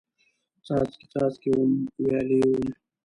څاڅکي، 0.65 1.05
څاڅکي 1.11 1.49
وم، 1.57 1.71
ویالې 2.01 2.39
وم 2.47 2.65